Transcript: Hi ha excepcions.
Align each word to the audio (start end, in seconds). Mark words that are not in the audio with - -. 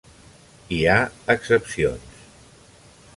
Hi 0.77 0.79
ha 0.93 0.95
excepcions. 1.35 2.19